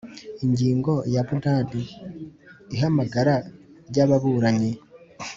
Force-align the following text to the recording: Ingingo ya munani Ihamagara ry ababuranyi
Ingingo 0.45 0.93
ya 1.13 1.21
munani 1.27 1.81
Ihamagara 2.75 3.35
ry 3.89 3.97
ababuranyi 4.03 4.71